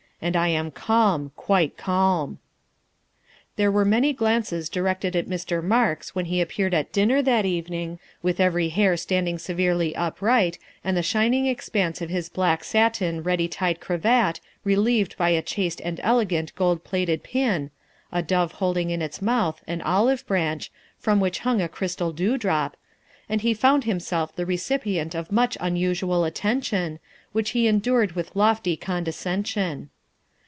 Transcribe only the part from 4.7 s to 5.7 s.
There were many glances directed at Mr.